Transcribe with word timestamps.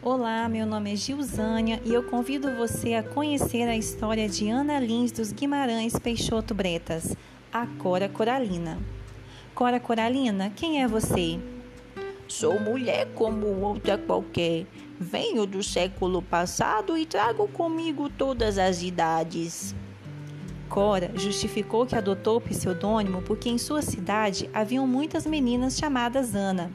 Olá, 0.00 0.48
meu 0.48 0.64
nome 0.64 0.92
é 0.92 0.96
Gilzânia 0.96 1.82
e 1.84 1.92
eu 1.92 2.04
convido 2.04 2.54
você 2.54 2.94
a 2.94 3.02
conhecer 3.02 3.64
a 3.64 3.76
história 3.76 4.28
de 4.28 4.48
Ana 4.48 4.78
Lins 4.78 5.10
dos 5.10 5.32
Guimarães 5.32 5.98
Peixoto 5.98 6.54
Bretas, 6.54 7.16
a 7.52 7.66
Cora 7.66 8.08
Coralina. 8.08 8.78
Cora 9.56 9.80
Coralina, 9.80 10.52
quem 10.54 10.80
é 10.80 10.86
você? 10.86 11.40
Sou 12.28 12.60
mulher 12.60 13.08
como 13.16 13.48
outra 13.60 13.98
qualquer. 13.98 14.66
Venho 15.00 15.44
do 15.44 15.64
século 15.64 16.22
passado 16.22 16.96
e 16.96 17.04
trago 17.04 17.48
comigo 17.48 18.08
todas 18.08 18.56
as 18.56 18.82
idades. 18.84 19.74
Cora 20.68 21.10
justificou 21.16 21.84
que 21.84 21.96
adotou 21.96 22.36
o 22.36 22.40
pseudônimo 22.40 23.20
porque 23.22 23.48
em 23.48 23.58
sua 23.58 23.82
cidade 23.82 24.48
haviam 24.54 24.86
muitas 24.86 25.26
meninas 25.26 25.76
chamadas 25.76 26.36
Ana. 26.36 26.70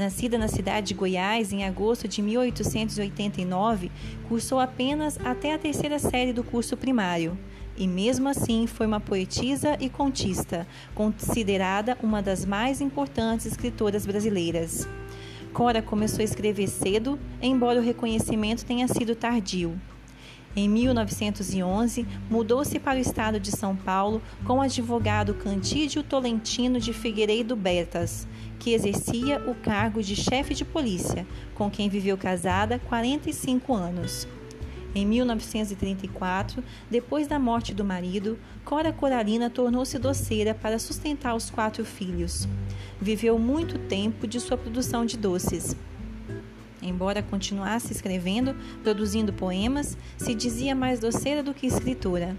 Nascida 0.00 0.38
na 0.38 0.48
cidade 0.48 0.86
de 0.86 0.94
Goiás 0.94 1.52
em 1.52 1.62
agosto 1.62 2.08
de 2.08 2.22
1889, 2.22 3.92
cursou 4.26 4.58
apenas 4.58 5.18
até 5.22 5.52
a 5.52 5.58
terceira 5.58 5.98
série 5.98 6.32
do 6.32 6.42
curso 6.42 6.74
primário. 6.74 7.36
E 7.76 7.86
mesmo 7.86 8.26
assim 8.26 8.66
foi 8.66 8.86
uma 8.86 8.98
poetisa 8.98 9.76
e 9.78 9.90
contista, 9.90 10.66
considerada 10.94 11.98
uma 12.02 12.22
das 12.22 12.46
mais 12.46 12.80
importantes 12.80 13.44
escritoras 13.44 14.06
brasileiras. 14.06 14.88
Cora 15.52 15.82
começou 15.82 16.20
a 16.20 16.24
escrever 16.24 16.68
cedo, 16.68 17.18
embora 17.42 17.78
o 17.78 17.84
reconhecimento 17.84 18.64
tenha 18.64 18.88
sido 18.88 19.14
tardio. 19.14 19.78
Em 20.54 20.68
1911, 20.68 22.04
mudou-se 22.28 22.76
para 22.80 22.98
o 22.98 23.00
estado 23.00 23.38
de 23.38 23.52
São 23.52 23.76
Paulo 23.76 24.20
com 24.44 24.54
o 24.54 24.60
advogado 24.60 25.32
Cantídio 25.32 26.02
Tolentino 26.02 26.80
de 26.80 26.92
Figueiredo 26.92 27.54
Bertas, 27.54 28.26
que 28.58 28.74
exercia 28.74 29.40
o 29.48 29.54
cargo 29.54 30.02
de 30.02 30.16
chefe 30.16 30.52
de 30.52 30.64
polícia, 30.64 31.24
com 31.54 31.70
quem 31.70 31.88
viveu 31.88 32.18
casada 32.18 32.80
45 32.80 33.72
anos. 33.72 34.26
Em 34.92 35.06
1934, 35.06 36.64
depois 36.90 37.28
da 37.28 37.38
morte 37.38 37.72
do 37.72 37.84
marido, 37.84 38.36
Cora 38.64 38.92
Coralina 38.92 39.48
tornou-se 39.48 39.96
doceira 40.00 40.52
para 40.52 40.80
sustentar 40.80 41.36
os 41.36 41.48
quatro 41.48 41.84
filhos. 41.84 42.48
Viveu 43.00 43.38
muito 43.38 43.78
tempo 43.78 44.26
de 44.26 44.40
sua 44.40 44.56
produção 44.56 45.06
de 45.06 45.16
doces. 45.16 45.76
Embora 46.90 47.22
continuasse 47.22 47.92
escrevendo, 47.92 48.56
produzindo 48.82 49.32
poemas, 49.32 49.96
se 50.18 50.34
dizia 50.34 50.74
mais 50.74 50.98
doceira 50.98 51.40
do 51.40 51.54
que 51.54 51.68
escritora. 51.68 52.36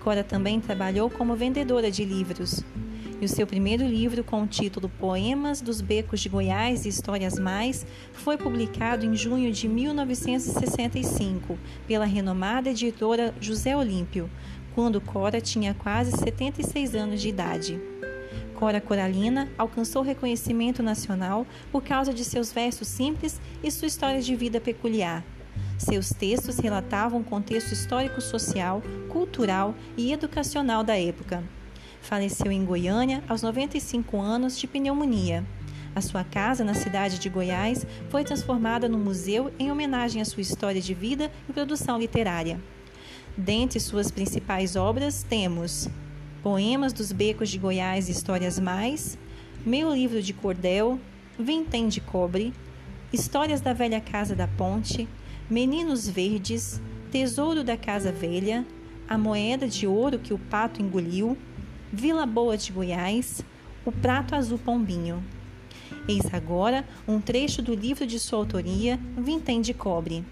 Cora 0.00 0.22
também 0.22 0.60
trabalhou 0.60 1.08
como 1.08 1.34
vendedora 1.34 1.90
de 1.90 2.04
livros. 2.04 2.62
E 3.18 3.24
o 3.24 3.28
seu 3.28 3.46
primeiro 3.46 3.82
livro, 3.82 4.22
com 4.22 4.42
o 4.42 4.46
título 4.46 4.90
Poemas 4.90 5.62
dos 5.62 5.80
Becos 5.80 6.20
de 6.20 6.28
Goiás 6.28 6.84
e 6.84 6.90
Histórias 6.90 7.38
Mais, 7.38 7.86
foi 8.12 8.36
publicado 8.36 9.06
em 9.06 9.16
junho 9.16 9.50
de 9.50 9.66
1965 9.66 11.58
pela 11.86 12.04
renomada 12.04 12.68
editora 12.68 13.34
José 13.40 13.74
Olímpio, 13.74 14.28
quando 14.74 15.00
Cora 15.00 15.40
tinha 15.40 15.72
quase 15.72 16.12
76 16.12 16.94
anos 16.94 17.22
de 17.22 17.30
idade. 17.30 17.93
Cora 18.64 18.80
Coralina 18.80 19.46
alcançou 19.58 20.00
reconhecimento 20.00 20.82
nacional 20.82 21.46
por 21.70 21.84
causa 21.84 22.14
de 22.14 22.24
seus 22.24 22.50
versos 22.50 22.88
simples 22.88 23.38
e 23.62 23.70
sua 23.70 23.88
história 23.88 24.22
de 24.22 24.34
vida 24.34 24.58
peculiar. 24.58 25.22
Seus 25.76 26.08
textos 26.08 26.58
relatavam 26.58 27.20
o 27.20 27.24
contexto 27.24 27.72
histórico-social, 27.72 28.82
cultural 29.10 29.74
e 29.98 30.14
educacional 30.14 30.82
da 30.82 30.98
época. 30.98 31.44
Faleceu 32.00 32.50
em 32.50 32.64
Goiânia 32.64 33.22
aos 33.28 33.42
95 33.42 34.18
anos 34.18 34.58
de 34.58 34.66
pneumonia. 34.66 35.44
A 35.94 36.00
sua 36.00 36.24
casa, 36.24 36.64
na 36.64 36.72
cidade 36.72 37.18
de 37.18 37.28
Goiás, 37.28 37.86
foi 38.08 38.24
transformada 38.24 38.88
num 38.88 38.98
museu 38.98 39.52
em 39.58 39.70
homenagem 39.70 40.22
à 40.22 40.24
sua 40.24 40.40
história 40.40 40.80
de 40.80 40.94
vida 40.94 41.30
e 41.46 41.52
produção 41.52 41.98
literária. 41.98 42.58
Dentre 43.36 43.78
suas 43.78 44.10
principais 44.10 44.74
obras 44.74 45.22
temos 45.22 45.86
Poemas 46.44 46.92
dos 46.92 47.10
Becos 47.10 47.48
de 47.48 47.58
Goiás 47.58 48.06
e 48.06 48.12
Histórias 48.12 48.60
Mais, 48.60 49.16
Meu 49.64 49.90
Livro 49.94 50.20
de 50.20 50.34
Cordel, 50.34 51.00
Vintém 51.38 51.88
de 51.88 52.02
Cobre, 52.02 52.52
Histórias 53.10 53.62
da 53.62 53.72
Velha 53.72 53.98
Casa 53.98 54.36
da 54.36 54.46
Ponte, 54.46 55.08
Meninos 55.48 56.06
Verdes, 56.06 56.82
Tesouro 57.10 57.64
da 57.64 57.78
Casa 57.78 58.12
Velha, 58.12 58.62
A 59.08 59.16
Moeda 59.16 59.66
de 59.66 59.86
Ouro 59.86 60.18
que 60.18 60.34
o 60.34 60.38
Pato 60.38 60.82
Engoliu, 60.82 61.34
Vila 61.90 62.26
Boa 62.26 62.58
de 62.58 62.70
Goiás, 62.70 63.42
O 63.82 63.90
Prato 63.90 64.34
Azul 64.34 64.58
Pombinho. 64.58 65.24
Eis 66.06 66.26
agora 66.30 66.84
um 67.08 67.22
trecho 67.22 67.62
do 67.62 67.74
livro 67.74 68.06
de 68.06 68.20
sua 68.20 68.40
autoria, 68.40 69.00
Vintém 69.16 69.62
de 69.62 69.72
Cobre. 69.72 70.22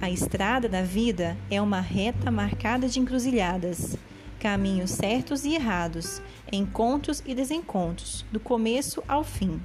A 0.00 0.10
estrada 0.10 0.66
da 0.66 0.80
vida 0.80 1.36
é 1.50 1.60
uma 1.60 1.82
reta 1.82 2.30
marcada 2.30 2.88
de 2.88 2.98
encruzilhadas 2.98 3.98
caminhos 4.44 4.90
certos 4.90 5.46
e 5.46 5.54
errados, 5.54 6.20
encontros 6.52 7.22
e 7.24 7.34
desencontros, 7.34 8.26
do 8.30 8.38
começo 8.38 9.02
ao 9.08 9.24
fim. 9.24 9.58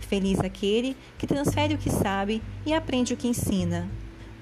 Feliz 0.00 0.40
aquele 0.40 0.96
que 1.16 1.24
transfere 1.24 1.74
o 1.74 1.78
que 1.78 1.88
sabe 1.88 2.42
e 2.66 2.74
aprende 2.74 3.14
o 3.14 3.16
que 3.16 3.28
ensina. 3.28 3.88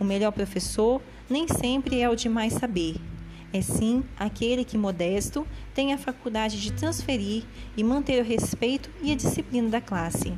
O 0.01 0.05
melhor 0.05 0.33
professor 0.33 1.03
nem 1.29 1.47
sempre 1.47 2.01
é 2.01 2.09
o 2.09 2.17
de 2.17 2.27
mais 2.27 2.55
saber. 2.55 2.97
É 3.53 3.61
sim 3.61 4.03
aquele 4.19 4.65
que, 4.65 4.79
modesto, 4.79 5.47
tem 5.75 5.93
a 5.93 5.99
faculdade 5.99 6.59
de 6.59 6.73
transferir 6.73 7.45
e 7.77 7.85
manter 7.85 8.23
o 8.23 8.27
respeito 8.27 8.89
e 9.03 9.13
a 9.13 9.15
disciplina 9.15 9.69
da 9.69 9.81
classe. 9.83 10.33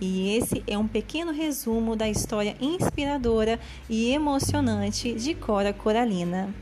E 0.00 0.34
esse 0.34 0.64
é 0.66 0.78
um 0.78 0.88
pequeno 0.88 1.30
resumo 1.30 1.94
da 1.94 2.08
história 2.08 2.56
inspiradora 2.58 3.60
e 3.86 4.14
emocionante 4.14 5.12
de 5.12 5.34
Cora 5.34 5.74
Coralina. 5.74 6.54